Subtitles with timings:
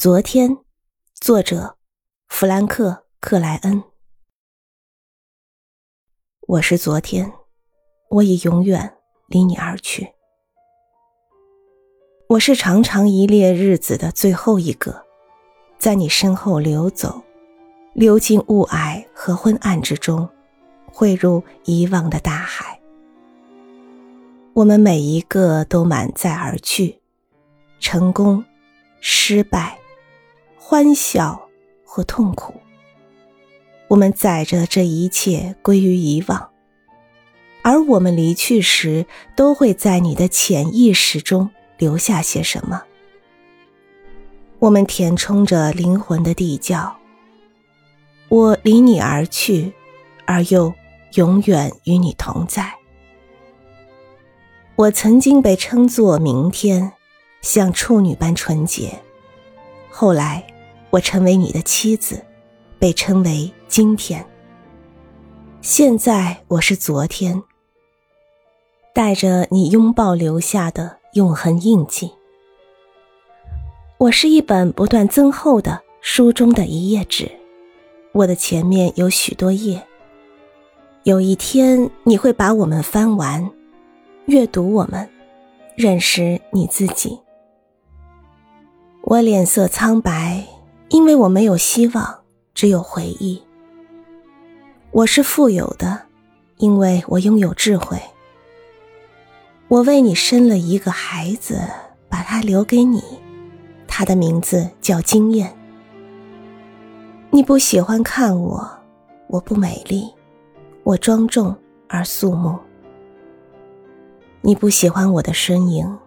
[0.00, 0.58] 昨天，
[1.20, 1.76] 作者
[2.28, 3.82] 弗兰克·克莱恩。
[6.46, 7.32] 我是昨天，
[8.08, 8.94] 我已永远
[9.26, 10.12] 离你而去。
[12.28, 15.04] 我是长长一列日子的最后一个，
[15.80, 17.20] 在你身后流走，
[17.92, 20.28] 流进雾霭和昏暗之中，
[20.86, 22.80] 汇入遗忘的大海。
[24.52, 27.00] 我们每一个都满载而去，
[27.80, 28.44] 成功，
[29.00, 29.76] 失败。
[30.70, 31.48] 欢笑
[31.82, 32.52] 或痛苦，
[33.88, 36.50] 我们载着这一切归于遗忘，
[37.62, 41.48] 而我们离去时，都会在你的潜意识中
[41.78, 42.82] 留下些什么。
[44.58, 46.94] 我们填充着灵魂的地窖。
[48.28, 49.72] 我离你而去，
[50.26, 50.74] 而又
[51.14, 52.74] 永远与你同在。
[54.76, 56.92] 我曾经被称作明天，
[57.40, 59.00] 像处女般纯洁，
[59.88, 60.44] 后来。
[60.90, 62.24] 我成为你的妻子，
[62.78, 64.24] 被称为今天。
[65.60, 67.42] 现在我是昨天，
[68.94, 72.10] 带着你拥抱留下的永恒印记。
[73.98, 77.30] 我是一本不断增厚的书中的一页纸，
[78.12, 79.82] 我的前面有许多页。
[81.02, 83.50] 有一天你会把我们翻完，
[84.24, 85.06] 阅读我们，
[85.76, 87.18] 认识你自己。
[89.02, 90.46] 我脸色苍白。
[90.90, 92.18] 因为我没有希望，
[92.54, 93.42] 只有回忆。
[94.90, 96.00] 我是富有的，
[96.56, 98.00] 因为我拥有智慧。
[99.68, 101.60] 我为你生了一个孩子，
[102.08, 103.02] 把他留给你，
[103.86, 105.54] 他的名字叫经验。
[107.30, 108.66] 你不喜欢看我，
[109.26, 110.10] 我不美丽，
[110.84, 111.54] 我庄重
[111.86, 112.58] 而肃穆。
[114.40, 115.98] 你不喜欢我的身影，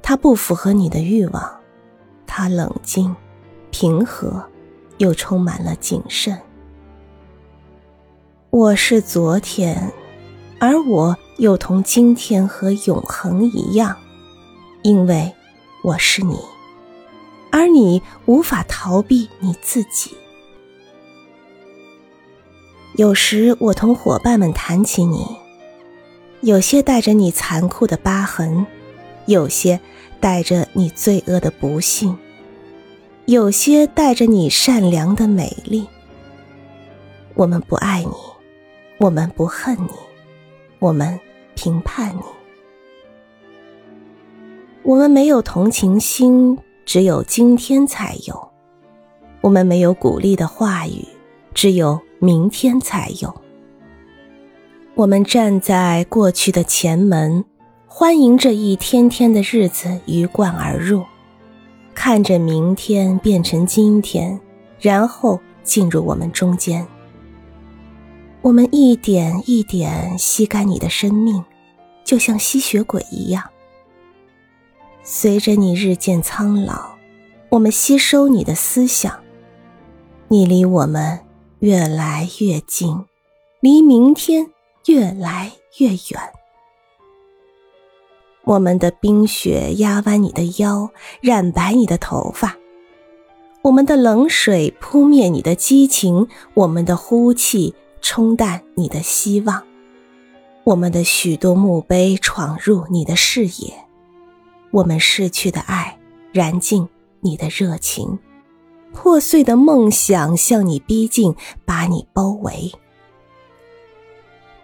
[0.00, 1.60] 它不符合你的欲望，
[2.26, 3.14] 它冷静。
[3.72, 4.44] 平和，
[4.98, 6.38] 又充满了谨慎。
[8.50, 9.90] 我是昨天，
[10.60, 13.96] 而我又同今天和永恒一样，
[14.82, 15.32] 因为
[15.82, 16.38] 我是你，
[17.50, 20.14] 而你无法逃避你自己。
[22.96, 25.26] 有时我同伙伴们谈起你，
[26.42, 28.66] 有些带着你残酷的疤痕，
[29.24, 29.80] 有些
[30.20, 32.16] 带着你罪恶的不幸。
[33.26, 35.86] 有些带着你善良的美丽。
[37.34, 38.10] 我们不爱你，
[38.98, 39.90] 我们不恨你，
[40.80, 41.18] 我们
[41.54, 42.22] 评判你。
[44.82, 48.34] 我们没有同情心，只有今天才有；
[49.40, 51.06] 我们没有鼓励的话语，
[51.54, 53.32] 只有明天才有。
[54.94, 57.44] 我们站在过去的前门，
[57.86, 61.04] 欢迎这一天天的日子鱼贯而入。
[61.94, 64.40] 看着明天变成今天，
[64.80, 66.86] 然后进入我们中间。
[68.40, 71.44] 我们一点一点吸干你的生命，
[72.04, 73.50] 就像吸血鬼一样。
[75.04, 76.96] 随着你日渐苍老，
[77.50, 79.20] 我们吸收你的思想。
[80.28, 81.20] 你离我们
[81.60, 83.04] 越来越近，
[83.60, 84.50] 离明天
[84.86, 86.32] 越来越远。
[88.52, 90.90] 我们的冰雪压弯你的腰，
[91.22, 92.50] 染白你的头发；
[93.62, 99.62] 我们的冷水扑灭你的激情；我们的呼气冲淡你的希望；
[100.64, 103.72] 我们的许多墓碑闯入你的视野；
[104.70, 105.98] 我们逝去的爱
[106.30, 106.86] 燃尽
[107.20, 108.18] 你的热情；
[108.92, 112.70] 破碎的梦想向你逼近，把你包围。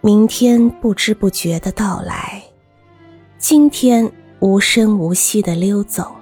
[0.00, 2.45] 明天不知不觉的到来。
[3.48, 6.16] 今天无声无息的溜走，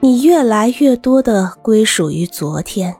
[0.00, 2.92] 你越来越多的归属于昨天。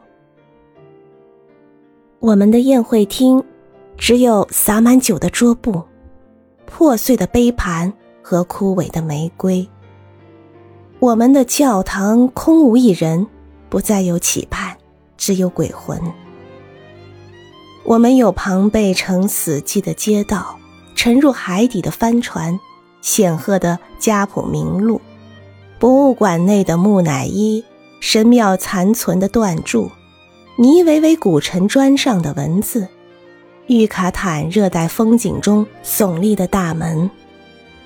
[2.21, 3.43] 我们的宴会厅
[3.97, 5.83] 只有洒满酒的桌布、
[6.65, 7.93] 破碎的杯盘
[8.23, 9.69] 和枯萎的玫瑰。
[11.01, 13.27] 我们的教堂空无一人，
[13.69, 14.77] 不再有期盼，
[15.17, 16.01] 只有鬼魂。
[17.83, 20.57] 我们有庞贝城死寂的街道，
[20.95, 22.57] 沉入海底的帆船。
[23.01, 25.01] 显赫的家谱名录，
[25.79, 27.65] 博物馆内的木乃伊，
[28.01, 29.91] 神庙残存的断柱，
[30.57, 32.89] 尼维维古城砖上的文字，
[33.67, 37.11] 玉卡坦热带风景中耸立的大门，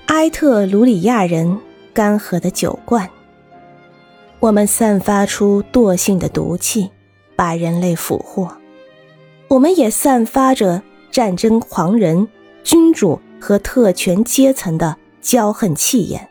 [0.07, 1.59] 埃特鲁里亚人
[1.93, 3.09] 干涸的酒罐。
[4.39, 6.89] 我们散发出惰性的毒气，
[7.35, 8.51] 把人类俘获。
[9.47, 10.81] 我们也散发着
[11.11, 12.27] 战争狂人、
[12.63, 14.97] 君主和特权阶层的。
[15.23, 16.29] 骄横气焰。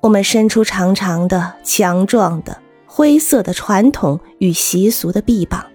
[0.00, 5.66] 我们伸出长长的、强壮的、灰色的传统与习俗的臂膀，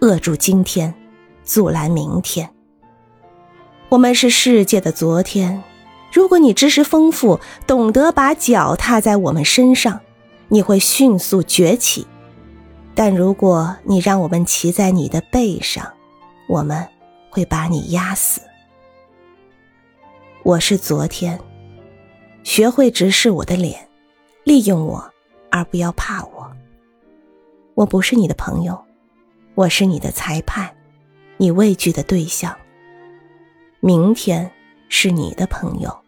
[0.00, 0.94] 扼住今天，
[1.44, 2.50] 阻拦明天。
[3.90, 5.62] 我们是世界的昨天。
[6.12, 10.00] 如果你知识丰富，懂得把脚踏在我们身上，
[10.48, 12.06] 你会迅速崛起；
[12.94, 15.92] 但如果你让我们骑在你的背上，
[16.48, 16.88] 我们
[17.30, 18.40] 会把你压死。
[20.44, 21.40] 我是昨天，
[22.42, 23.88] 学会直视我的脸，
[24.44, 25.02] 利用我，
[25.50, 26.54] 而不要怕我。
[27.72, 28.78] 我不是你的朋友，
[29.54, 30.70] 我是你的裁判，
[31.38, 32.54] 你畏惧的对象。
[33.80, 34.52] 明天
[34.90, 36.03] 是你的朋友。